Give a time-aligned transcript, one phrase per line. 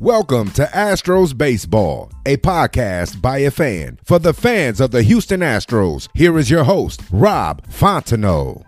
[0.00, 5.40] Welcome to Astros Baseball, a podcast by a fan for the fans of the Houston
[5.40, 6.08] Astros.
[6.14, 8.64] Here is your host, Rob Fontenot.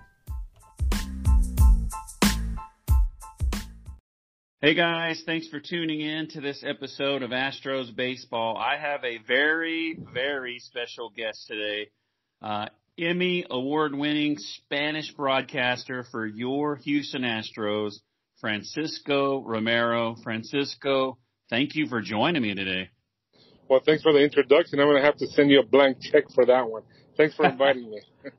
[4.60, 8.58] Hey guys, thanks for tuning in to this episode of Astros Baseball.
[8.58, 11.88] I have a very, very special guest today.
[12.42, 12.66] Uh,
[12.98, 17.94] Emmy award winning Spanish broadcaster for your Houston Astros,
[18.38, 20.14] Francisco Romero.
[20.22, 21.16] Francisco,
[21.52, 22.88] thank you for joining me today.
[23.68, 24.80] Well, thanks for the introduction.
[24.80, 26.82] I'm going to have to send you a blank check for that one.
[27.18, 28.00] Thanks for inviting me.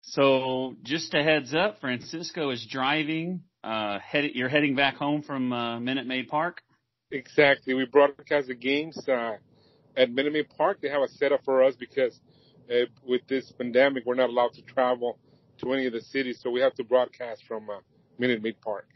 [0.00, 3.42] so, just a heads up, Francisco is driving.
[3.62, 6.62] Uh, head, you're heading back home from uh, Minute Maid Park.
[7.12, 7.72] Exactly.
[7.74, 9.36] We broadcast the games uh,
[9.96, 10.80] at Minute Maid Park.
[10.82, 12.18] They have a setup for us because
[12.68, 15.18] uh, with this pandemic, we're not allowed to travel
[15.58, 17.78] to any of the cities, so we have to broadcast from uh,
[18.18, 18.88] Minute Maid Park.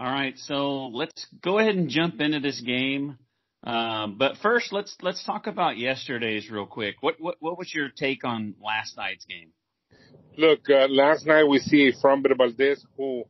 [0.00, 3.18] All right, so let's go ahead and jump into this game.
[3.62, 6.94] Uh, but first, let's let's talk about yesterday's real quick.
[7.02, 9.50] What what what was your take on last night's game?
[10.38, 13.24] Look, uh, last night we see Framber Valdez who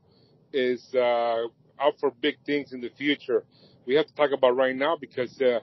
[0.52, 1.48] is uh,
[1.80, 3.42] out for big things in the future.
[3.84, 5.58] We have to talk about right now because uh,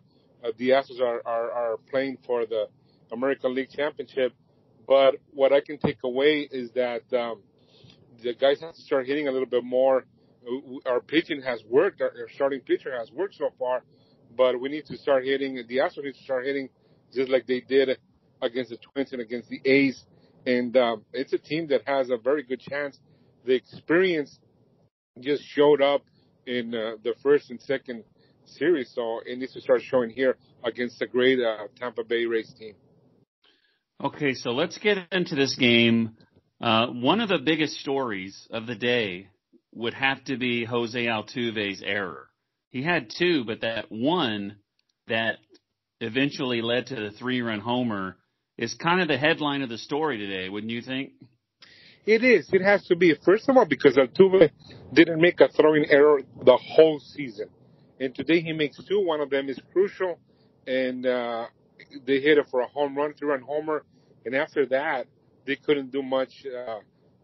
[0.45, 2.65] uh, the Astros are, are are playing for the
[3.13, 4.33] American League Championship.
[4.85, 7.43] But what I can take away is that um,
[8.21, 10.03] the guys have to start hitting a little bit more
[10.85, 12.01] our pitching has worked.
[12.01, 13.83] Our, starting pitcher has worked so far,
[14.35, 15.55] but we need to start hitting.
[15.67, 16.69] The Astros need to start hitting
[17.13, 17.97] just like they did
[18.41, 20.03] against the Twins and against the A's.
[20.45, 22.99] And um, it's a team that has a very good chance.
[23.45, 24.39] The experience
[25.19, 26.03] just showed up
[26.45, 28.03] in uh, the first and second
[28.45, 32.53] series, so it needs to start showing here against the great uh, Tampa Bay Rays
[32.57, 32.75] team.
[34.03, 36.15] Okay, so let's get into this game.
[36.61, 39.27] Uh, one of the biggest stories of the day
[39.73, 42.29] would have to be Jose Altuve's error.
[42.71, 44.57] He had two, but that one
[45.07, 45.37] that
[45.99, 48.17] eventually led to the three run homer
[48.57, 51.11] is kind of the headline of the story today, wouldn't you think?
[52.05, 52.49] It is.
[52.53, 53.13] It has to be.
[53.25, 54.49] First of all, because Altuve
[54.93, 57.49] didn't make a throwing error the whole season.
[57.99, 59.05] And today he makes two.
[59.05, 60.17] One of them is crucial.
[60.65, 61.47] And uh,
[62.05, 63.83] they hit it for a home run, three run homer.
[64.25, 65.07] And after that,
[65.45, 66.79] they couldn't do much uh,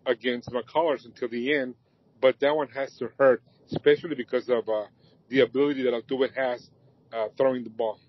[0.05, 1.75] against McCullers until the end
[2.23, 4.85] but that one has to hurt, especially because of uh,
[5.27, 6.69] the ability that Altuve has
[7.11, 7.99] uh, throwing the ball.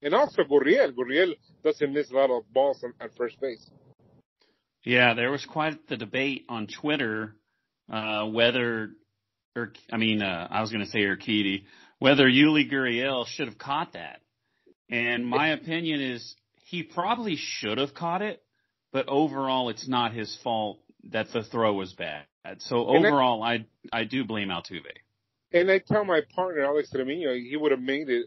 [0.00, 0.92] And also Gurriel.
[0.92, 1.34] Gurriel
[1.64, 3.68] doesn't miss a lot of balls on, at first base.
[4.84, 7.34] Yeah, there was quite the debate on Twitter
[7.92, 8.90] uh, whether,
[9.56, 11.64] or I mean, uh, I was going to say Urquidy,
[11.98, 14.20] whether Yuli Gurriel should have caught that.
[14.88, 18.40] And my opinion is he probably should have caught it,
[18.92, 20.78] but overall, it's not his fault
[21.10, 22.26] that the throw was bad.
[22.58, 24.92] So overall, I, I do blame Altuve.
[25.52, 28.26] And I tell my partner Alex Trevino he would have made it.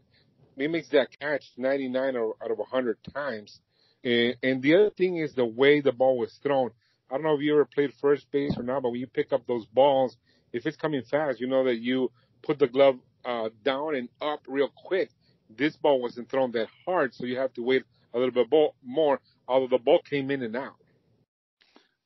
[0.58, 3.60] He makes that catch 99 out of 100 times.
[4.04, 6.72] And, and the other thing is the way the ball was thrown.
[7.10, 9.34] I don't know if you ever played first base or not, but when you pick
[9.34, 10.16] up those balls,
[10.54, 12.12] if it's coming fast, you know that you
[12.44, 15.10] put the glove uh, down and up real quick.
[15.50, 18.48] This ball wasn't thrown that hard, so you have to wait a little bit
[18.84, 20.76] more, although the ball came in and out.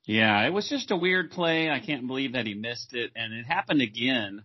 [0.05, 1.69] Yeah, it was just a weird play.
[1.69, 4.43] I can't believe that he missed it, and it happened again.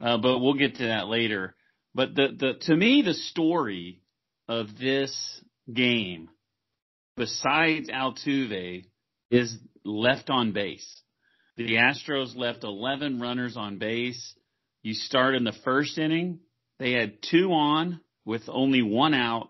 [0.00, 1.54] Uh, but we'll get to that later.
[1.94, 4.00] But the the to me the story
[4.48, 5.14] of this
[5.72, 6.28] game,
[7.16, 8.84] besides Altuve,
[9.30, 11.02] is left on base.
[11.56, 14.34] The Astros left 11 runners on base.
[14.82, 16.40] You start in the first inning,
[16.78, 19.48] they had two on with only one out,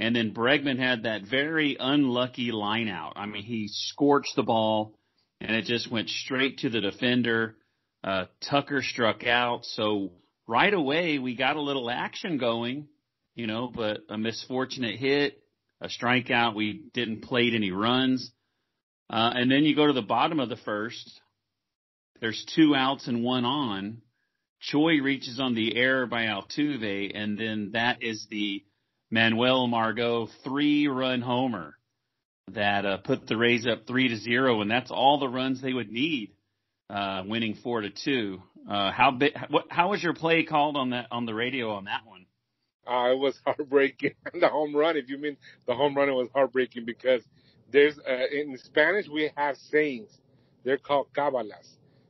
[0.00, 3.12] and then Bregman had that very unlucky line out.
[3.16, 4.98] I mean, he scorched the ball
[5.42, 7.56] and it just went straight to the defender.
[8.02, 9.66] Uh, Tucker struck out.
[9.66, 10.12] So
[10.46, 12.88] right away we got a little action going,
[13.34, 15.42] you know, but a misfortunate hit,
[15.82, 16.54] a strikeout.
[16.54, 18.32] We didn't plate any runs.
[19.10, 21.20] Uh, and then you go to the bottom of the first.
[22.22, 24.00] There's two outs and one on.
[24.60, 28.62] Choi reaches on the error by Altuve, and then that is the
[29.10, 31.76] Manuel Margot three run homer.
[32.52, 35.72] that uh, put the Rays up three to zero, and that's all the runs they
[35.72, 36.32] would need,
[36.88, 38.42] uh, winning four to two.
[38.68, 39.32] Uh, how big?
[39.48, 39.66] What?
[39.68, 42.26] How was your play called on that on the radio on that one?
[42.86, 44.14] Uh, it was heartbreaking.
[44.40, 45.36] the home run, if you mean
[45.66, 47.22] the home run, it was heartbreaking because
[47.72, 50.10] there's uh, in Spanish we have sayings.
[50.64, 51.68] They're called cabalas.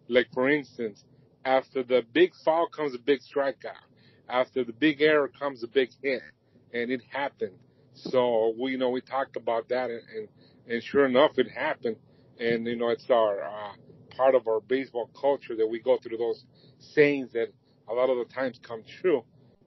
[0.08, 1.04] Like for instance,
[1.44, 3.84] after the big foul comes a big strikeout.
[4.28, 6.22] After the big error comes a big hit,
[6.72, 7.56] and it happened.
[7.94, 10.28] So we, you know, we talked about that, and and,
[10.68, 11.96] and sure enough, it happened.
[12.38, 13.72] And you know, it's our uh,
[14.16, 16.44] part of our baseball culture that we go through those
[16.78, 17.52] sayings that
[17.88, 19.24] a lot of the times come true.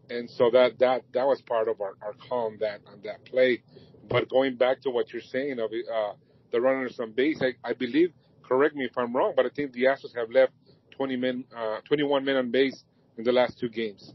[0.09, 3.25] And so that that that was part of our our call on that on that
[3.25, 3.63] play.
[4.09, 6.13] But going back to what you're saying of uh,
[6.51, 8.13] the runners on base, I, I believe.
[8.43, 10.51] Correct me if I'm wrong, but I think the Astros have left
[10.91, 12.83] 20 men, uh, 21 men on base
[13.17, 14.13] in the last two games.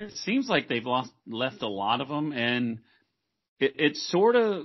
[0.00, 2.78] It seems like they've lost left a lot of them, and
[3.58, 4.64] it, it's sort of.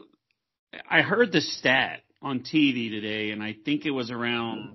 [0.89, 4.73] I heard the stat on TV today, and I think it was around.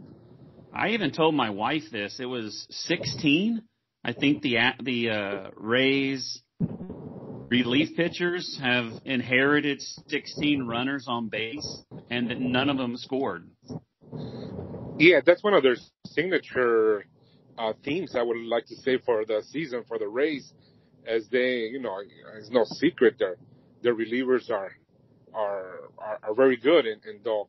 [0.73, 2.19] I even told my wife this.
[2.21, 3.63] It was 16.
[4.05, 6.43] I think the the uh, Rays
[7.51, 13.49] relief pitchers have inherited 16 runners on base, and none of them scored.
[14.99, 17.05] Yeah, that's one of their signature
[17.59, 18.15] uh, themes.
[18.17, 20.53] I would like to say for the season for the Rays,
[21.07, 21.99] as they, you know,
[22.37, 23.37] it's no secret their
[23.83, 24.73] their relievers are
[25.35, 27.49] are are, are very good, and, and though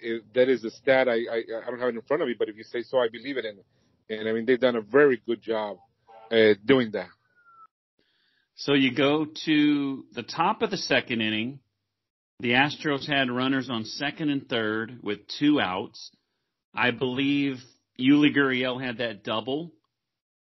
[0.00, 2.34] it, that is a stat I, I I don't have it in front of me,
[2.38, 3.44] but if you say so, I believe it.
[3.44, 3.58] And
[4.08, 5.78] and I mean they've done a very good job
[6.30, 7.08] uh, doing that.
[8.56, 11.60] So you go to the top of the second inning.
[12.40, 16.10] The Astros had runners on second and third with two outs.
[16.74, 17.58] I believe
[18.02, 19.72] Yuli Gurriel had that double.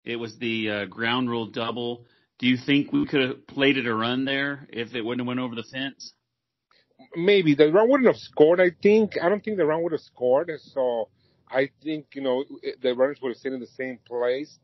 [0.06, 2.06] It was the uh, ground rule double.
[2.40, 5.28] Do you think we could have played it a run there if it wouldn't have
[5.28, 6.14] went over the fence?
[7.16, 8.62] Maybe the run wouldn't have scored.
[8.62, 10.52] I think I don't think the run would have scored.
[10.58, 11.10] So
[11.50, 12.46] I think you know
[12.82, 14.58] the runners would have stayed in the same place.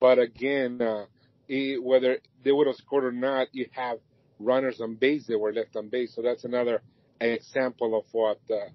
[0.00, 1.06] But again, uh,
[1.48, 3.98] it, whether they would have scored or not, you have
[4.38, 6.14] runners on base that were left on base.
[6.14, 6.82] So that's another
[7.20, 8.68] example of what uh,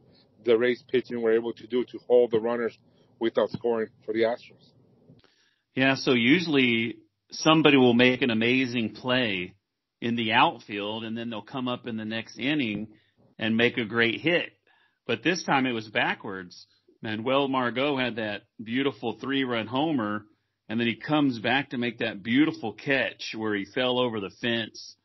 [0.44, 2.78] the Rays pitching were able to do to hold the runners
[3.20, 4.70] without scoring for the Astros.
[5.76, 6.98] Yeah, so usually
[7.32, 9.54] somebody will make an amazing play
[10.02, 12.88] in the outfield and then they'll come up in the next inning
[13.38, 14.52] and make a great hit.
[15.06, 16.68] But this time it was backwards.
[17.02, 20.26] Manuel Margot had that beautiful three run homer
[20.68, 24.32] and then he comes back to make that beautiful catch where he fell over the
[24.42, 24.96] fence.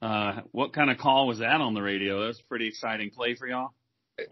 [0.00, 2.26] Uh, what kind of call was that on the radio?
[2.26, 3.74] That's a pretty exciting play for y'all.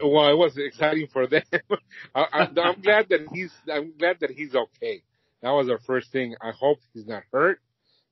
[0.02, 1.42] Well, it was exciting for them.
[2.14, 3.52] I, am glad that he's.
[3.72, 5.02] I'm glad that he's okay.
[5.42, 6.34] That was our first thing.
[6.40, 7.60] I hope he's not hurt.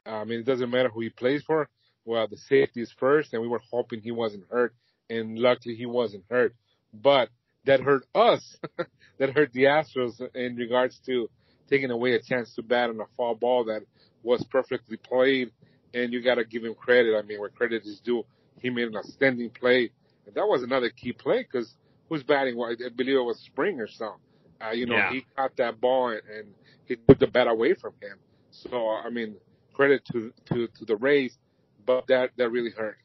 [0.05, 1.69] I mean, it doesn't matter who he plays for.
[2.05, 4.75] Well, the safety is first, and we were hoping he wasn't hurt,
[5.11, 6.55] and luckily he wasn't hurt.
[6.94, 7.31] But
[7.64, 8.56] that hurt us.
[9.19, 11.29] that hurt the Astros in regards to
[11.69, 13.82] taking away a chance to bat on a foul ball that
[14.22, 15.50] was perfectly played.
[15.93, 17.17] And you got to give him credit.
[17.17, 18.25] I mean, where credit is due,
[18.61, 19.90] he made an outstanding play.
[20.34, 21.73] That was another key play because
[22.08, 22.58] who's batting?
[22.61, 23.88] I believe it was Springer.
[23.88, 24.17] So,
[24.61, 25.12] uh, you know, yeah.
[25.12, 26.49] he caught that ball and, and
[26.87, 28.19] he took the bat away from him.
[28.50, 29.37] So, I mean,
[29.75, 31.37] credit to, to, to the Rays,
[31.84, 32.96] but that, that really hurt.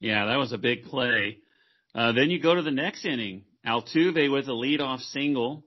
[0.00, 1.38] Yeah, that was a big play.
[1.94, 3.44] Uh, then you go to the next inning.
[3.66, 5.64] Altuve with a leadoff single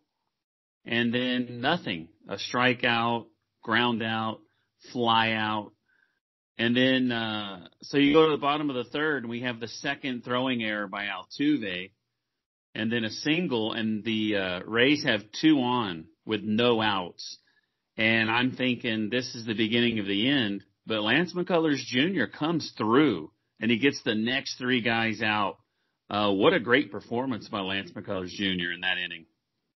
[0.86, 2.10] and then nothing.
[2.28, 3.28] A strikeout,
[3.64, 4.40] ground out,
[4.92, 5.72] fly out.
[6.58, 9.60] And then, uh, so you go to the bottom of the third and we have
[9.60, 11.92] the second throwing error by Altuve
[12.74, 17.38] and then a single and the, uh, Rays have two on with no outs.
[17.98, 22.26] And I'm thinking this is the beginning of the end, but Lance McCullers Jr.
[22.26, 25.58] comes through and he gets the next three guys out.
[26.10, 28.72] Uh, what a great performance by Lance McCullers Jr.
[28.74, 29.26] in that inning.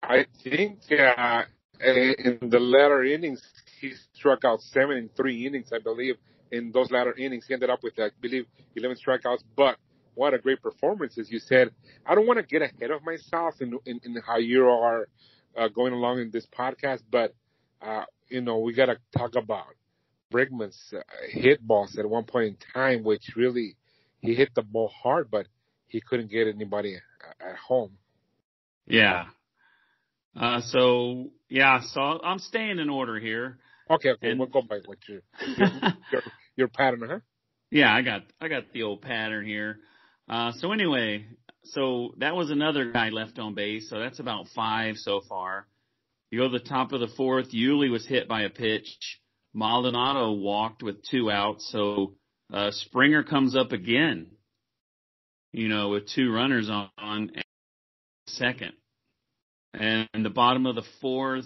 [0.04, 1.44] I think uh,
[1.82, 3.42] in the latter innings,
[3.82, 6.16] he struck out seven in three innings, I believe.
[6.52, 9.44] In those latter innings, he ended up with, I believe, 11 strikeouts.
[9.56, 9.78] But
[10.16, 11.72] what a great performance, as you said.
[12.06, 15.08] I don't want to get ahead of myself in, in, in how you are
[15.58, 17.34] uh, going along in this podcast, but,
[17.82, 19.66] uh, you know, we got to talk about
[20.34, 23.76] Bregman's uh, hit balls at one point in time, which really,
[24.20, 25.48] he hit the ball hard, but
[25.88, 26.98] he couldn't get anybody
[27.40, 27.92] at home.
[28.86, 29.26] Yeah,
[30.40, 33.58] uh, so yeah, so I'm staying in order here.
[33.90, 35.22] Okay, okay, and, we'll go by what your
[35.58, 36.22] your,
[36.60, 37.20] your pattern, huh?
[37.72, 39.80] Yeah, I got I got the old pattern here.
[40.30, 41.26] Uh, so anyway,
[41.66, 43.90] so that was another guy left on base.
[43.90, 45.68] So that's about five so far.
[46.32, 47.52] You go to the top of the fourth.
[47.52, 49.20] Yuli was hit by a pitch.
[49.54, 51.70] Maldonado walked with two outs.
[51.72, 52.16] So
[52.54, 54.28] uh, Springer comes up again.
[55.54, 57.32] you know, with two runners on, on
[58.28, 58.74] second.
[59.74, 61.46] And the bottom of the fourth,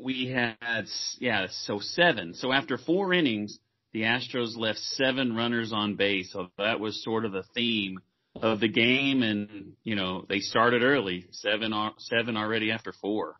[0.00, 0.86] we had,
[1.18, 2.34] yeah, so seven.
[2.34, 3.58] So after four innings,
[3.92, 6.32] the Astros left seven runners on base.
[6.32, 8.00] So that was sort of the theme
[8.36, 9.22] of the game.
[9.22, 13.36] And, you know, they started early, seven, seven already after four.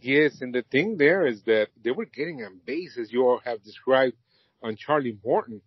[0.00, 0.40] Yes.
[0.40, 3.62] And the thing there is that they were getting on base, as you all have
[3.62, 4.16] described
[4.62, 5.60] on Charlie Morton.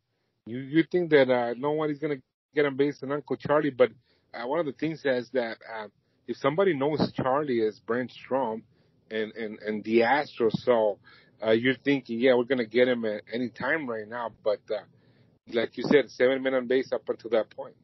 [0.45, 2.23] You, you think that, uh, nobody's going to
[2.55, 3.91] get on base on Uncle Charlie, but
[4.33, 5.87] uh, one of the things is that, uh,
[6.25, 8.63] if somebody knows Charlie as Brent Strom
[9.11, 10.97] and, and, and the Astros, so
[11.45, 14.31] uh, you're thinking, yeah, we're going to get him at any time right now.
[14.43, 14.83] But uh,
[15.51, 17.75] like you said, seven men on base up until that point.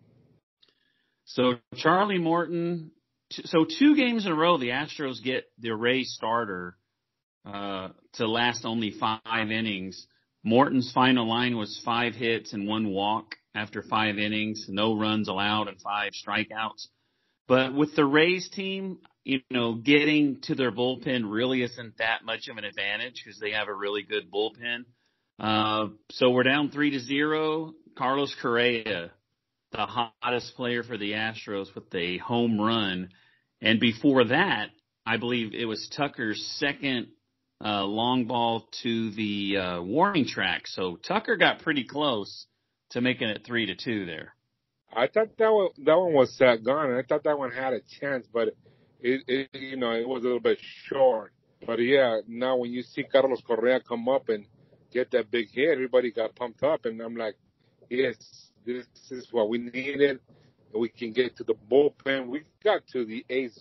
[1.26, 2.92] So Charlie Morton,
[3.32, 6.76] so two games in a row, the Astros get the Rays starter
[7.46, 10.08] uh, to last only five innings.
[10.44, 15.68] Morton's final line was five hits and one walk after five innings, no runs allowed
[15.68, 16.88] and five strikeouts.
[17.48, 19.00] But with the Rays team,
[19.30, 23.52] you know, getting to their bullpen really isn't that much of an advantage because they
[23.52, 24.86] have a really good bullpen.
[25.40, 27.74] Uh, so we're down three to zero.
[27.96, 29.12] Carlos Correa,
[29.72, 33.10] the hottest player for the Astros with a home run.
[33.62, 34.70] And before that,
[35.06, 37.10] I believe it was Tucker's second
[37.64, 40.66] uh, long ball to the uh, warning track.
[40.66, 42.48] So Tucker got pretty close
[42.92, 44.34] to making it three to two there.
[44.92, 46.92] I thought that one that one was uh, gone.
[46.96, 48.56] I thought that one had a chance, but
[49.02, 51.32] it, it you know it was a little bit short.
[51.66, 54.46] But yeah, now when you see Carlos Correa come up and
[54.92, 57.36] get that big hit, everybody got pumped up, and I'm like,
[57.90, 58.16] yes,
[58.66, 60.20] this is what we needed.
[60.74, 62.28] We can get to the bullpen.
[62.28, 63.60] We got to the A's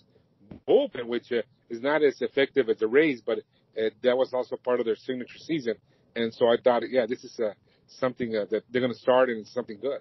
[0.68, 4.56] bullpen, which uh, is not as effective as the Rays, but uh, that was also
[4.56, 5.74] part of their signature season.
[6.14, 7.52] And so I thought, yeah, this is uh,
[7.86, 10.00] something uh, that they're going to start, and it's something good.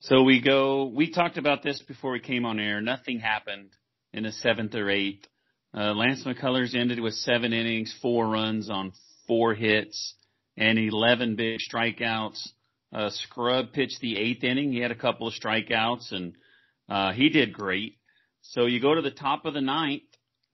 [0.00, 2.80] So we go, we talked about this before we came on air.
[2.80, 3.70] Nothing happened
[4.12, 5.26] in the seventh or eighth.
[5.74, 8.92] Uh, Lance McCullers ended with seven innings, four runs on
[9.26, 10.14] four hits,
[10.56, 12.48] and 11 big strikeouts.
[12.92, 14.72] Uh, Scrubb pitched the eighth inning.
[14.72, 16.34] He had a couple of strikeouts and,
[16.88, 17.98] uh, he did great.
[18.40, 20.02] So you go to the top of the ninth.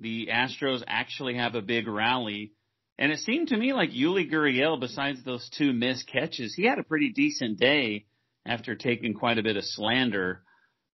[0.01, 2.53] The Astros actually have a big rally.
[2.99, 6.79] And it seemed to me like Yuli Gurriel, besides those two missed catches, he had
[6.79, 8.07] a pretty decent day
[8.47, 10.44] after taking quite a bit of slander.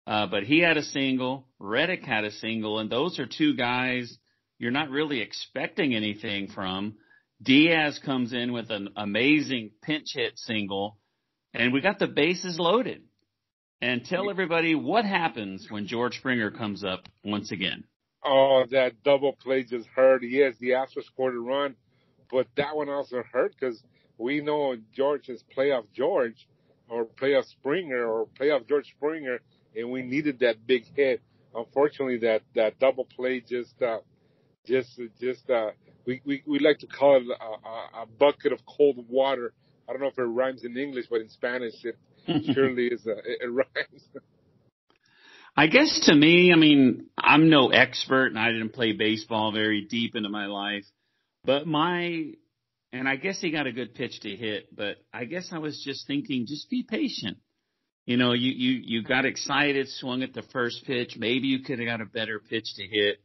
[0.08, 4.16] Uh, but he had a single, Reddick had a single, and those are two guys
[4.58, 6.94] you're not really expecting anything from.
[7.42, 10.96] Diaz comes in with an amazing pinch hit single,
[11.52, 13.02] and we got the bases loaded.
[13.82, 17.84] And tell everybody what happens when George Springer comes up once again.
[18.24, 20.22] Oh, that double play just hurt.
[20.22, 21.76] Yes, the Astros scored a run,
[22.30, 23.80] but that one also hurt because
[24.16, 26.48] we know George is playoff George
[26.88, 29.40] or playoff Springer or playoff George Springer,
[29.78, 31.22] and we needed that big hit.
[31.54, 33.98] Unfortunately, that that double play just uh,
[34.66, 35.70] just just uh,
[36.06, 39.52] we, we we like to call it a, a, bucket of cold water.
[39.88, 41.96] I don't know if it rhymes in English, but in Spanish it
[42.54, 43.06] surely is.
[43.06, 44.08] A, it, it rhymes.
[45.56, 49.86] I guess to me, I mean, I'm no expert and I didn't play baseball very
[49.88, 50.84] deep into my life,
[51.44, 52.32] but my
[52.92, 55.82] and I guess he got a good pitch to hit, but I guess I was
[55.82, 57.38] just thinking, just be patient.
[58.08, 61.16] You know, you, you, you got excited, swung at the first pitch.
[61.18, 63.20] Maybe you could have got a better pitch to hit.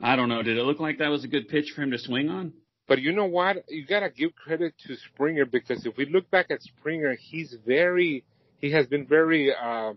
[0.00, 0.40] I don't know.
[0.40, 2.52] Did it look like that was a good pitch for him to swing on?
[2.86, 3.64] But you know what?
[3.68, 8.22] You gotta give credit to Springer because if we look back at Springer, he's very,
[8.58, 9.94] he has been very, uh,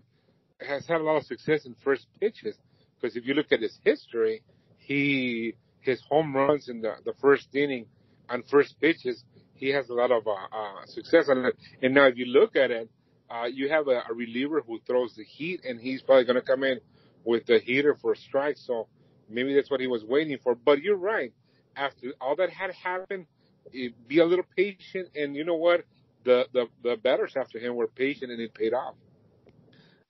[0.58, 2.56] has had a lot of success in first pitches.
[3.00, 4.42] Because if you look at his history,
[4.78, 7.86] he, his home runs in the, the first inning
[8.28, 9.22] on first pitches,
[9.54, 11.56] he has a lot of uh, uh, success on it.
[11.82, 12.90] And now if you look at it,
[13.30, 16.42] uh, you have a, a reliever who throws the heat, and he's probably going to
[16.42, 16.80] come in
[17.24, 18.56] with the heater for a strike.
[18.58, 18.88] So
[19.28, 20.54] maybe that's what he was waiting for.
[20.54, 21.32] But you're right.
[21.76, 23.26] After all that had happened,
[23.72, 25.84] be a little patient, and you know what?
[26.24, 28.94] The the the batters after him were patient, and it paid off.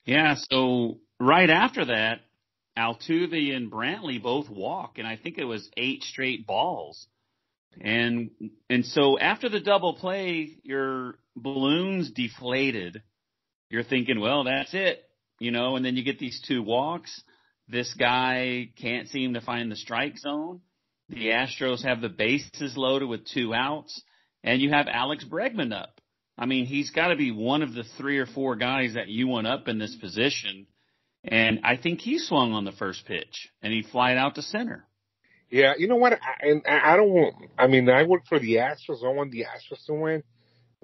[0.05, 0.35] Yeah.
[0.49, 2.21] So right after that,
[2.77, 7.07] Altuve and Brantley both walk, and I think it was eight straight balls.
[7.81, 8.31] And
[8.69, 13.01] and so after the double play, your balloons deflated.
[13.69, 15.03] You're thinking, well, that's it,
[15.39, 17.21] you know, and then you get these two walks.
[17.67, 20.61] This guy can't seem to find the strike zone.
[21.09, 24.01] The Astros have the bases loaded with two outs,
[24.43, 25.99] and you have Alex Bregman up.
[26.37, 29.27] I mean, he's got to be one of the three or four guys that you
[29.27, 30.67] want up in this position.
[31.23, 34.85] And I think he swung on the first pitch, and he flied out to center.
[35.55, 36.11] Yeah, you know what?
[36.11, 37.35] I, and I don't want.
[37.57, 39.05] I mean, I work for the Astros.
[39.05, 40.21] I want the Astros to win.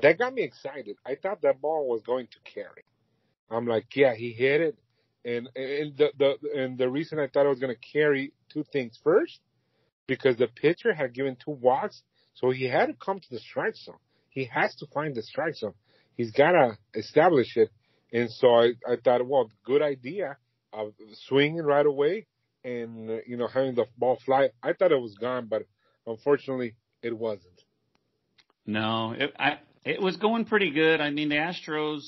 [0.02, 0.96] That got me excited.
[1.06, 2.86] I thought that ball was going to carry.
[3.50, 4.78] I'm like, yeah, he hit it.
[5.26, 8.64] And, and the, the, and the reason I thought I was going to carry two
[8.72, 9.42] things first,
[10.08, 12.02] because the pitcher had given two walks,
[12.34, 13.98] so he had to come to the strike zone.
[14.30, 15.74] He has to find the strike zone.
[16.16, 17.72] He's got to establish it.
[18.14, 20.38] And so I, I thought, well, good idea
[20.72, 20.94] of
[21.28, 22.28] swinging right away
[22.64, 24.50] and, uh, you know, having the ball fly.
[24.62, 25.64] I thought it was gone, but
[26.06, 27.62] unfortunately it wasn't.
[28.66, 31.02] No, it, I, it was going pretty good.
[31.02, 32.02] I mean, the Astros,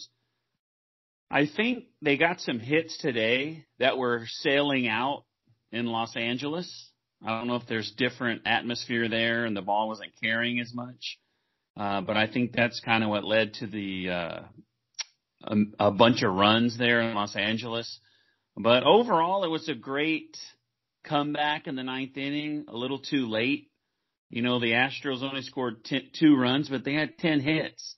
[1.31, 5.23] I think they got some hits today that were sailing out
[5.71, 6.91] in Los Angeles.
[7.25, 11.17] I don't know if there's different atmosphere there and the ball wasn't carrying as much.
[11.75, 14.39] Uh, but I think that's kind of what led to the, uh,
[15.45, 17.99] a, a bunch of runs there in Los Angeles.
[18.55, 20.37] But overall, it was a great
[21.03, 23.69] comeback in the ninth inning, a little too late.
[24.29, 27.95] You know, the Astros only scored ten, two runs, but they had 10 hits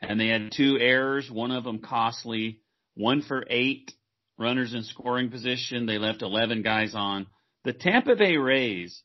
[0.00, 2.60] and they had two errors, one of them costly,
[2.94, 3.92] one for eight
[4.38, 5.86] runners in scoring position.
[5.86, 7.26] They left 11 guys on.
[7.64, 9.02] The Tampa Bay Rays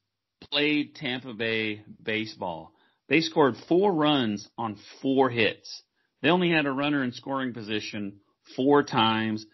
[0.51, 2.74] played Tampa Bay baseball.
[3.10, 5.84] They scored four runs on four hits.
[6.22, 8.20] They only had a runner in scoring position
[8.55, 9.46] four times.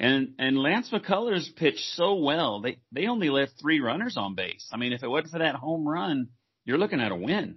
[0.00, 2.62] And and Lance McCullers pitched so well.
[2.62, 4.66] They they only left three runners on base.
[4.72, 6.28] I mean, if it wasn't for that home run,
[6.64, 7.56] you're looking at a win.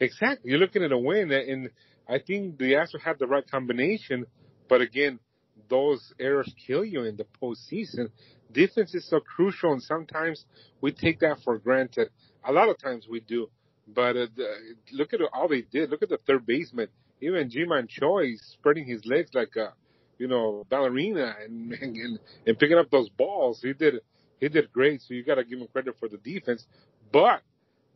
[0.00, 1.70] Exactly, you're looking at a win, and
[2.08, 4.26] I think the Astros had the right combination.
[4.68, 5.20] But again,
[5.68, 8.08] those errors kill you in the postseason.
[8.50, 10.44] Defense is so crucial, and sometimes
[10.80, 12.10] we take that for granted.
[12.44, 13.48] A lot of times we do.
[13.86, 14.48] But uh, the,
[14.92, 15.90] look at all they did.
[15.90, 16.88] Look at the third baseman.
[17.20, 19.74] Even Ji-Man Choi spreading his legs like a
[20.22, 23.58] you know, ballerina and, and and picking up those balls.
[23.60, 23.94] He did
[24.38, 25.02] he did great.
[25.02, 26.64] So you got to give him credit for the defense.
[27.12, 27.42] But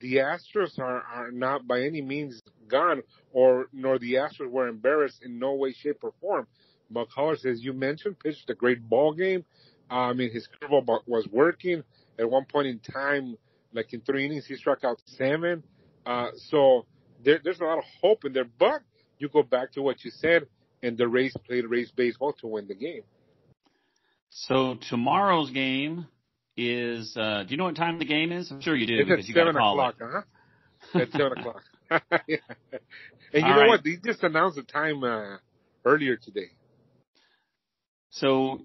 [0.01, 3.03] the Astros are are not by any means gone,
[3.33, 6.49] or nor the Astros were embarrassed in no way, shape, or form.
[6.93, 9.45] McCullers, as you mentioned, pitched a great ball game.
[9.89, 11.85] Uh, I mean, his curveball was working.
[12.19, 13.37] At one point in time,
[13.73, 15.63] like in three innings, he struck out seven.
[16.05, 16.87] Uh, so
[17.25, 18.49] there, there's a lot of hope in there.
[18.59, 18.83] But
[19.19, 20.47] you go back to what you said
[20.83, 23.03] and the Rays played Rays baseball to win the game.
[24.31, 26.07] So tomorrow's game
[26.57, 27.17] is.
[27.17, 28.51] Uh, do you know what time the game is?
[28.51, 30.25] I'm sure you do it's because at you seven got to call o'clock, it.
[30.93, 31.01] huh?
[31.01, 31.63] At seven o'clock.
[32.29, 32.37] yeah.
[33.33, 33.69] And you All know right.
[33.69, 33.85] what?
[33.85, 35.39] They just announced the time uh,
[35.85, 36.51] earlier today.
[38.11, 38.63] So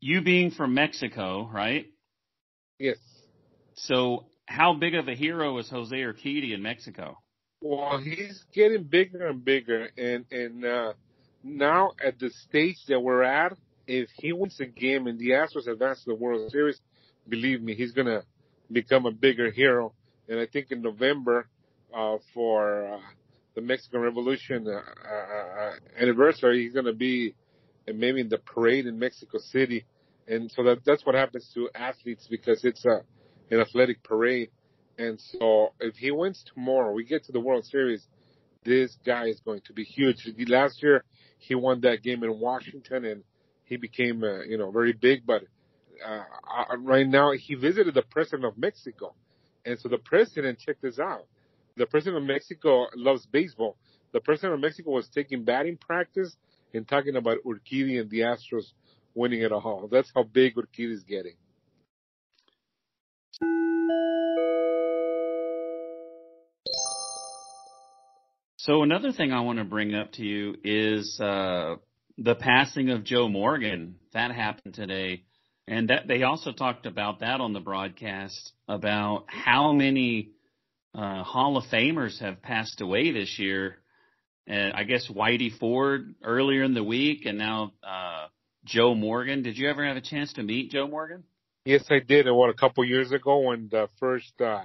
[0.00, 1.86] you being from Mexico, right?
[2.78, 2.98] Yes.
[3.74, 7.18] So how big of a hero is Jose Urquidy in Mexico?
[7.60, 10.92] Well, he's getting bigger and bigger, and and uh,
[11.44, 15.68] now at the stage that we're at, if he wins a game and the Astros
[15.68, 16.80] advance to the World Series,
[17.28, 18.22] believe me, he's gonna
[18.72, 19.92] become a bigger hero.
[20.28, 21.46] And I think in November,
[21.94, 22.98] uh, for uh,
[23.54, 27.34] the Mexican Revolution uh, uh, anniversary, he's gonna be
[27.86, 29.84] uh, maybe in the parade in Mexico City.
[30.26, 33.02] And so that that's what happens to athletes because it's a
[33.50, 34.50] an athletic parade.
[34.96, 38.06] And so if he wins tomorrow, we get to the World Series,
[38.64, 40.26] this guy is going to be huge.
[40.48, 41.04] Last year,
[41.38, 43.22] he won that game in Washington and
[43.64, 45.26] he became, uh, you know, very big.
[45.26, 45.44] But
[46.04, 46.24] uh,
[46.78, 49.14] right now, he visited the president of Mexico.
[49.64, 51.26] And so the president, check this out.
[51.76, 53.76] The president of Mexico loves baseball.
[54.12, 56.36] The president of Mexico was taking batting practice
[56.72, 58.72] and talking about Urquidy and the Astros
[59.14, 59.88] winning it all.
[59.90, 61.34] That's how big Urquidy is getting.
[68.64, 71.74] So another thing I want to bring up to you is uh,
[72.16, 73.96] the passing of Joe Morgan.
[74.14, 75.24] That happened today,
[75.68, 80.30] and that they also talked about that on the broadcast about how many
[80.94, 83.76] uh, Hall of Famers have passed away this year.
[84.50, 88.28] Uh, I guess Whitey Ford earlier in the week, and now uh,
[88.64, 89.42] Joe Morgan.
[89.42, 91.24] Did you ever have a chance to meet Joe Morgan?
[91.66, 92.24] Yes, I did.
[92.30, 94.62] What a couple years ago when the first uh,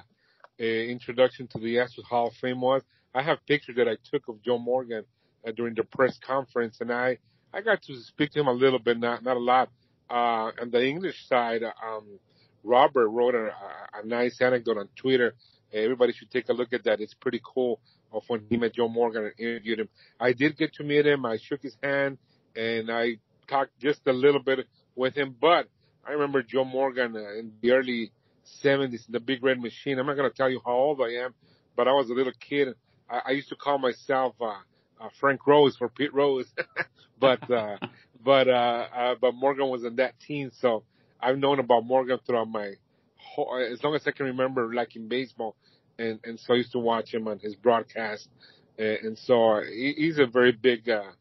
[0.66, 2.82] introduction to the Astros Hall of Fame was.
[3.14, 5.04] I have pictures that I took of Joe Morgan
[5.48, 7.18] uh, during the press conference, and I
[7.54, 9.70] I got to speak to him a little bit, not not a lot.
[10.10, 12.20] Uh, on the English side, um,
[12.64, 13.52] Robert wrote a,
[13.94, 15.34] a nice anecdote on Twitter.
[15.72, 17.00] Everybody should take a look at that.
[17.00, 17.80] It's pretty cool
[18.12, 19.90] of when he met Joe Morgan and interviewed him.
[20.20, 21.26] I did get to meet him.
[21.26, 22.18] I shook his hand
[22.56, 23.18] and I
[23.48, 25.36] talked just a little bit with him.
[25.40, 25.68] But
[26.08, 28.12] I remember Joe Morgan uh, in the early
[28.64, 30.00] 70s, the Big Red Machine.
[30.00, 31.34] I'm not going to tell you how old I am,
[31.76, 32.70] but I was a little kid.
[33.10, 34.54] I, I used to call myself uh,
[35.00, 36.48] uh, Frank Rose for Pete Rose,
[37.20, 37.78] but uh,
[38.24, 40.84] but uh, uh, but Morgan was in that team, so
[41.20, 42.74] I've known about Morgan throughout my
[43.16, 45.56] whole, as long as I can remember, liking baseball,
[45.98, 48.30] and and so I used to watch him on his broadcast,
[48.78, 51.12] and, and so uh, he, he's a very big uh,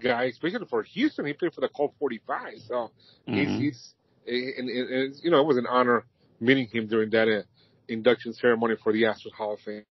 [0.00, 1.26] guy, especially for Houston.
[1.26, 2.90] He played for the Colt 45, so
[3.28, 3.34] mm-hmm.
[3.34, 3.94] he's, he's
[4.26, 6.04] and, and, and, you know it was an honor
[6.42, 7.42] meeting him during that uh,
[7.88, 9.84] induction ceremony for the Astros Hall of Fame.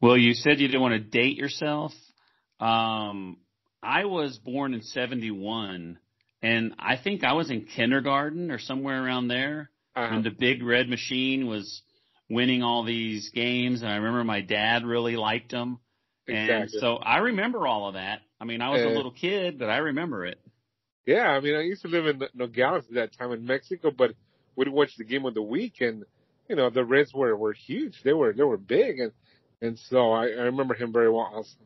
[0.00, 1.92] Well, you said you didn't want to date yourself.
[2.60, 3.38] Um,
[3.82, 5.98] I was born in 71
[6.42, 10.14] and I think I was in kindergarten or somewhere around there uh-huh.
[10.14, 11.82] when the big red machine was
[12.28, 13.82] winning all these games.
[13.82, 15.78] And I remember my dad really liked them.
[16.26, 16.54] Exactly.
[16.54, 18.20] And so I remember all of that.
[18.40, 20.38] I mean, I was uh, a little kid, but I remember it.
[21.06, 21.28] Yeah.
[21.28, 24.12] I mean, I used to live in Nogales at that time in Mexico, but
[24.56, 26.04] we'd watch the game of the week and,
[26.48, 28.00] you know, the Reds were, were huge.
[28.02, 29.00] They were, they were big.
[29.00, 29.12] And,
[29.60, 31.56] and so I, I remember him very well also.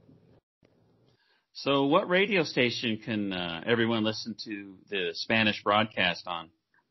[1.53, 6.51] So, what radio station can uh, everyone listen to the Spanish broadcast on?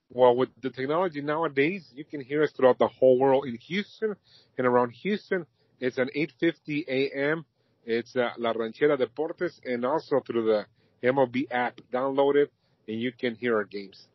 [0.09, 3.45] Well, with the technology nowadays, you can hear us throughout the whole world.
[3.45, 4.15] In Houston
[4.57, 5.45] and around Houston,
[5.79, 7.45] it's an 8:50 a.m.
[7.85, 10.65] It's uh, La Ranchera Deportes, and also through the
[11.01, 11.79] MLB app.
[11.93, 12.51] Download it,
[12.89, 14.07] and you can hear our games.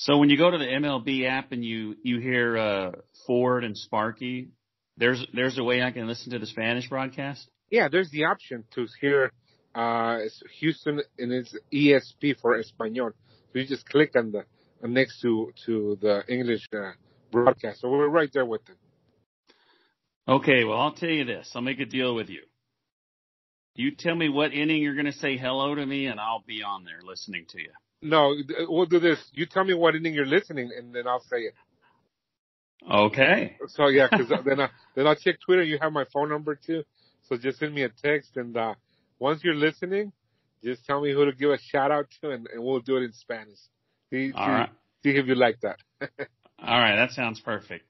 [0.00, 2.92] So when you go to the MLB app and you you hear uh,
[3.26, 4.50] Ford and Sparky,
[4.96, 7.48] there's there's a way I can listen to the Spanish broadcast.
[7.68, 9.32] Yeah, there's the option to hear
[9.74, 10.18] uh,
[10.60, 13.10] Houston and it's ESP for Espanol.
[13.52, 14.44] So you just click on the
[14.86, 16.92] next to to the English uh,
[17.32, 17.80] broadcast.
[17.80, 18.76] So we're right there with them.
[20.28, 21.50] Okay, well I'll tell you this.
[21.56, 22.42] I'll make a deal with you.
[23.74, 26.62] You tell me what inning you're going to say hello to me, and I'll be
[26.62, 27.70] on there listening to you.
[28.00, 28.34] No,
[28.68, 29.18] we'll do this.
[29.32, 31.54] You tell me what inning you're listening, and then I'll say it.
[32.88, 33.56] Okay.
[33.68, 35.62] So yeah, because then I then I'll check Twitter.
[35.62, 36.84] You have my phone number too.
[37.28, 38.74] So just send me a text, and uh,
[39.18, 40.12] once you're listening,
[40.64, 43.02] just tell me who to give a shout out to, and, and we'll do it
[43.02, 43.58] in Spanish.
[44.10, 44.70] See, All see, right.
[45.02, 45.78] see if you like that.
[46.00, 47.84] All right, that sounds perfect.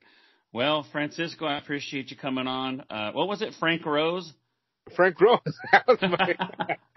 [0.53, 2.83] Well, Francisco, I appreciate you coming on.
[2.91, 4.33] Uh, what was it, Frank Rose?
[4.95, 5.41] Frank Rose.
[5.73, 6.37] that was my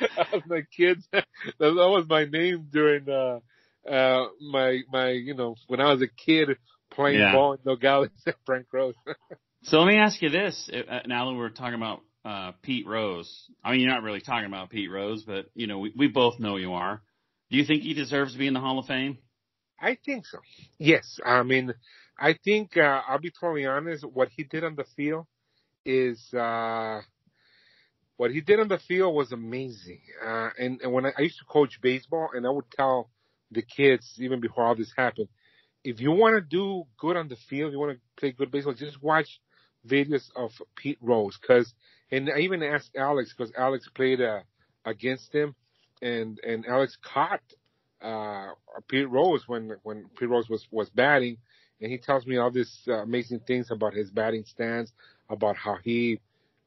[0.00, 1.06] that was my kids.
[1.58, 3.40] That was my name during uh,
[3.88, 6.56] uh, my my you know when I was a kid
[6.90, 7.32] playing yeah.
[7.32, 8.10] ball in Nogales.
[8.46, 8.94] Frank Rose.
[9.64, 13.50] So let me ask you this: uh, Now that we're talking about uh, Pete Rose,
[13.64, 16.38] I mean, you're not really talking about Pete Rose, but you know, we, we both
[16.38, 17.02] know you are.
[17.50, 19.18] Do you think he deserves to be in the Hall of Fame?
[19.80, 20.38] I think so.
[20.78, 21.74] Yes, I mean,
[22.18, 24.04] I think uh, I'll be totally honest.
[24.04, 25.26] What he did on the field
[25.84, 27.00] is uh,
[28.16, 30.00] what he did on the field was amazing.
[30.24, 33.10] Uh, and, and when I, I used to coach baseball, and I would tell
[33.50, 35.28] the kids even before all this happened,
[35.84, 38.74] if you want to do good on the field, you want to play good baseball,
[38.74, 39.40] just watch
[39.86, 41.72] videos of Pete Rose because,
[42.10, 44.40] and I even asked Alex because Alex played uh,
[44.84, 45.54] against him,
[46.00, 47.40] and and Alex caught
[48.00, 48.50] uh,
[48.88, 51.38] Pete Rose when when Pete Rose was was batting,
[51.80, 54.92] and he tells me all these uh, amazing things about his batting stance,
[55.28, 56.20] about how he,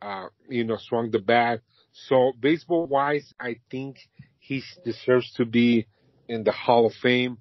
[0.06, 1.62] uh, you know, swung the bat.
[2.08, 3.98] So baseball wise, I think
[4.38, 5.88] he deserves to be
[6.28, 7.40] in the Hall of Fame.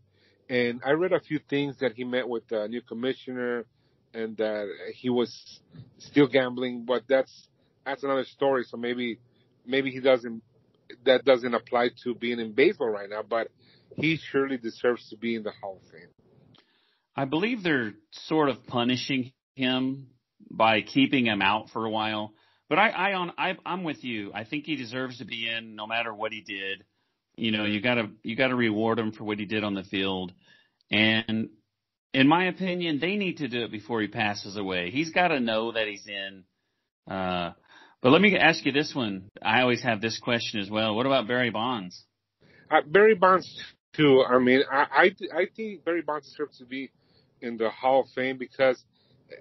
[0.49, 3.67] And I read a few things that he met with the new commissioner
[4.15, 5.61] and that he was
[5.99, 7.49] still gambling, but that's
[7.85, 8.65] that's another story.
[8.65, 9.19] So maybe
[9.67, 10.43] maybe he doesn't
[11.05, 13.49] that doesn't apply to being in baseball right now, but
[13.97, 16.09] he surely deserves to be in the Hall of Fame.
[17.17, 20.09] I believe they're sort of punishing him
[20.51, 22.33] by keeping him out for a while.
[22.69, 24.33] But I, I on I, I'm with you.
[24.35, 26.85] I think he deserves to be in, no matter what he did.
[27.37, 30.33] You know, you gotta you gotta reward him for what he did on the field.
[30.91, 31.51] And
[32.15, 34.91] in my opinion, they need to do it before he passes away.
[34.91, 36.45] He's got to know that he's in.
[37.11, 37.53] Uh,
[38.01, 39.31] but let me ask you this one.
[39.43, 40.95] I always have this question as well.
[40.95, 42.05] What about Barry Bonds?
[42.71, 43.61] Uh, Barry Bonds
[43.95, 44.23] too.
[44.27, 46.91] I mean, I, I I think Barry Bonds deserves to be
[47.41, 48.83] in the Hall of Fame because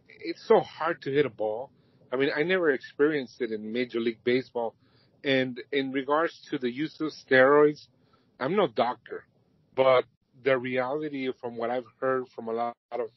[0.07, 1.71] it's so hard to hit a ball.
[2.13, 4.75] I mean, I never experienced it in Major League Baseball.
[5.23, 7.87] And in regards to the use of steroids,
[8.39, 9.25] I'm no doctor,
[9.75, 10.05] but
[10.43, 13.07] the reality from what I've heard from a lot of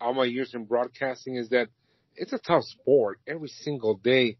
[0.00, 1.68] all my years in broadcasting is that
[2.14, 4.38] it's a tough sport every single day.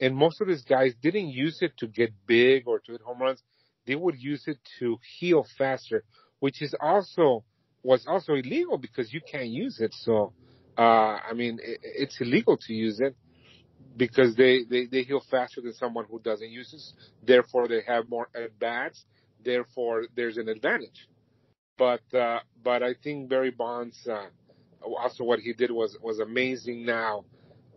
[0.00, 3.20] And most of these guys didn't use it to get big or to hit home
[3.20, 3.42] runs.
[3.86, 6.04] They would use it to heal faster,
[6.38, 7.42] which is also,
[7.82, 9.94] was also illegal because you can't use it.
[9.94, 10.34] So,
[10.76, 13.16] uh, I mean, it, it's illegal to use it
[13.96, 16.82] because they, they, they heal faster than someone who doesn't use it.
[17.26, 19.04] Therefore, they have more at bats.
[19.44, 21.08] Therefore, there's an advantage.
[21.78, 24.28] But uh, but I think Barry Bonds uh,
[24.82, 26.86] also what he did was was amazing.
[26.86, 27.24] Now,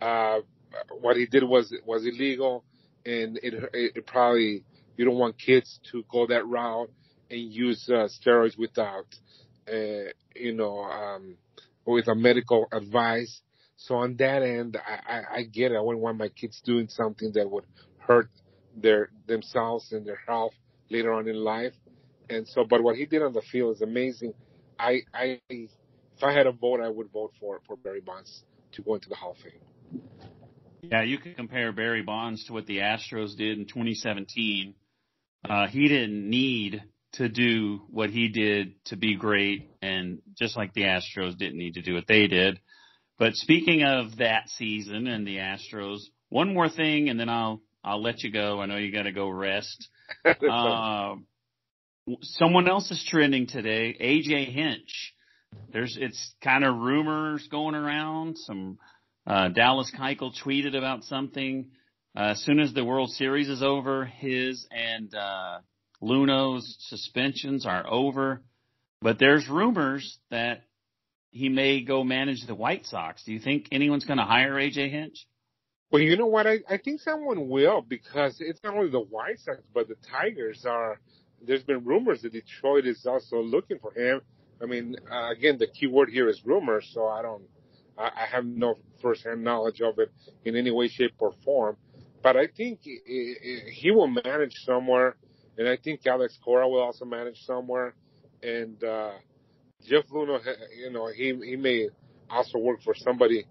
[0.02, 0.40] uh,
[1.02, 2.64] what he did was was illegal,
[3.06, 4.64] and it, it, it probably
[4.96, 6.90] you don't want kids to go that route
[7.30, 9.06] and use uh, steroids without
[9.72, 11.36] uh, you know um,
[11.86, 13.42] with a medical advice.
[13.80, 15.76] So on that end, I, I, I get it.
[15.76, 17.64] I wouldn't want my kids doing something that would
[17.98, 18.30] hurt
[18.76, 20.52] their themselves and their health
[20.90, 21.74] later on in life.
[22.30, 24.34] And so, but what he did on the field is amazing.
[24.78, 25.70] I, I, if
[26.22, 29.16] I had a vote, I would vote for for Barry Bonds to go into the
[29.16, 30.02] Hall of Fame.
[30.82, 34.76] Yeah, you could compare Barry Bonds to what the Astros did in 2017.
[35.50, 40.74] Uh, he didn't need to do what he did to be great, and just like
[40.74, 42.60] the Astros didn't need to do what they did.
[43.20, 48.02] But speaking of that season and the Astros, one more thing, and then I'll I'll
[48.02, 48.62] let you go.
[48.62, 49.90] I know you got to go rest.
[50.26, 51.16] uh,
[52.22, 53.96] someone else is trending today.
[54.00, 55.14] AJ Hinch.
[55.74, 58.38] There's it's kind of rumors going around.
[58.38, 58.80] Some
[59.28, 61.72] uh, Dallas Keuchel tweeted about something.
[62.18, 65.60] Uh, as soon as the World Series is over, his and uh,
[66.02, 68.42] Luhnow's suspensions are over.
[69.02, 70.64] But there's rumors that
[71.32, 73.24] he may go manage the White Sox.
[73.24, 75.28] Do you think anyone's going to hire AJ Hinch?
[75.92, 76.46] Well, you know what?
[76.48, 80.66] I, I think someone will because it's not only the White Sox, but the Tigers
[80.68, 81.00] are.
[81.42, 84.22] There's been rumors that Detroit is also looking for him.
[84.62, 87.44] I mean, uh, again, the key word here is rumors, so I don't,
[87.98, 90.12] I, I have no firsthand knowledge of it
[90.44, 91.78] in any way, shape, or form.
[92.22, 93.36] But I think he,
[93.72, 95.16] he will manage somewhere,
[95.58, 97.94] and I think Alex Cora will also manage somewhere,
[98.44, 99.12] and uh,
[99.88, 100.40] Jeff Luhnow,
[100.78, 101.90] you know, he he may
[102.30, 103.46] also work for somebody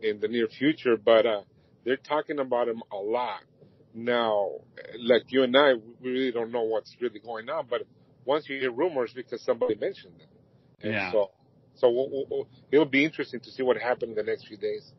[0.00, 1.42] in the near future, but uh,
[1.84, 3.40] they're talking about him a lot.
[3.94, 4.50] Now,
[4.98, 7.82] like you and I, we really don't know what's really going on, but
[8.24, 10.28] once you hear rumors because somebody mentioned them.
[10.82, 11.12] And yeah.
[11.12, 11.30] So,
[11.76, 14.92] so we'll, we'll, it'll be interesting to see what happens in the next few days.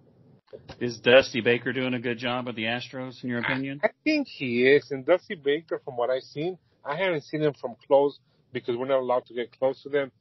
[0.80, 3.82] Is Dusty Baker doing a good job with the Astros, in your opinion?
[3.84, 4.90] I, I think he is.
[4.92, 8.18] And Dusty Baker, from what I've seen, I haven't seen him from close
[8.54, 10.12] because we're not allowed to get close to them.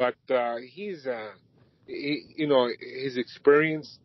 [0.00, 1.32] But uh, he's, uh,
[1.86, 4.00] he, you know, his experience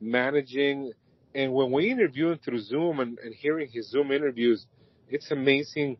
[0.00, 0.92] managing
[1.34, 4.66] and when we interview him through Zoom and, and hearing his Zoom interviews,
[5.08, 5.98] it's amazing,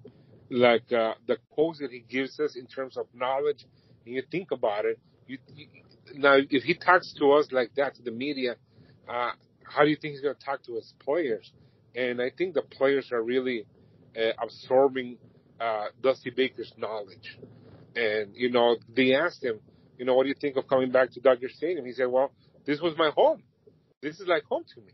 [0.50, 3.66] like uh, the quotes that he gives us in terms of knowledge.
[4.06, 4.98] And you think about it,
[5.28, 5.68] you, you,
[6.16, 8.56] now if he talks to us like that to the media,
[9.08, 9.32] uh,
[9.64, 11.52] how do you think he's going to talk to his players?
[11.94, 13.66] And I think the players are really
[14.18, 15.18] uh, absorbing
[15.60, 17.38] uh, Dusty Baker's knowledge.
[17.96, 19.60] And you know, they asked him,
[19.98, 21.84] you know, what do you think of coming back to Dodger Stadium?
[21.84, 22.32] He said, well,
[22.64, 23.42] this was my home.
[24.00, 24.92] This is like home to me.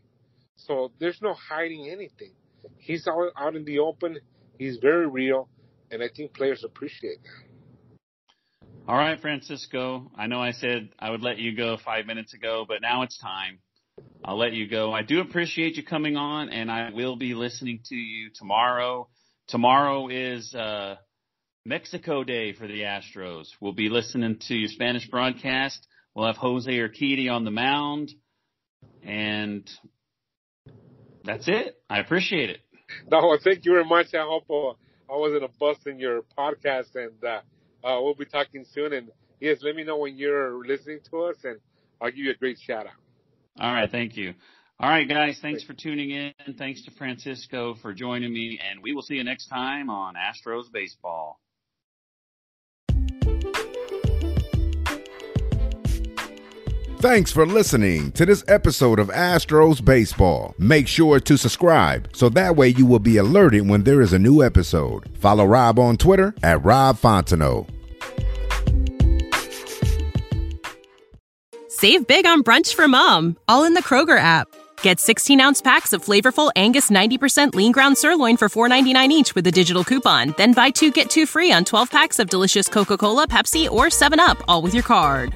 [0.55, 2.31] So there's no hiding anything.
[2.77, 4.17] He's out, out in the open.
[4.57, 5.49] He's very real,
[5.91, 7.89] and I think players appreciate that.
[8.87, 10.11] All right, Francisco.
[10.15, 13.17] I know I said I would let you go five minutes ago, but now it's
[13.17, 13.59] time.
[14.23, 14.91] I'll let you go.
[14.91, 19.07] I do appreciate you coming on, and I will be listening to you tomorrow.
[19.47, 20.95] Tomorrow is uh,
[21.67, 23.47] Mexico Day for the Astros.
[23.59, 25.87] We'll be listening to your Spanish broadcast.
[26.13, 28.11] We'll have Jose Urquidy on the mound,
[29.01, 29.67] and
[31.23, 31.81] that's it.
[31.89, 32.59] I appreciate it.
[33.11, 34.13] No, thank you very much.
[34.13, 37.41] I hope uh, I wasn't a bust in your podcast, and uh,
[37.83, 38.93] uh, we'll be talking soon.
[38.93, 41.59] And yes, let me know when you're listening to us, and
[41.99, 42.93] I'll give you a great shout out.
[43.59, 44.35] All right, thank you.
[44.79, 46.33] All right, guys, thanks for tuning in.
[46.59, 50.71] Thanks to Francisco for joining me, and we will see you next time on Astros
[50.71, 51.39] Baseball.
[57.07, 60.55] Thanks for listening to this episode of Astros Baseball.
[60.57, 64.17] Make sure to subscribe so that way you will be alerted when there is a
[64.17, 65.07] new episode.
[65.19, 67.69] Follow Rob on Twitter at Rob Fontenot.
[71.69, 74.47] Save big on brunch for mom, all in the Kroger app.
[74.81, 79.45] Get 16 ounce packs of flavorful Angus 90% lean ground sirloin for $4.99 each with
[79.45, 80.33] a digital coupon.
[80.37, 83.87] Then buy two get two free on 12 packs of delicious Coca Cola, Pepsi, or
[83.89, 85.35] 7UP, all with your card.